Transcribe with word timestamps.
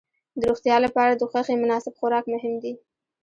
د 0.39 0.41
روغتیا 0.49 0.77
لپاره 0.85 1.11
د 1.15 1.21
غوښې 1.31 1.55
مناسب 1.63 1.93
خوراک 1.99 2.25
مهم 2.33 2.53
دی. 2.63 2.73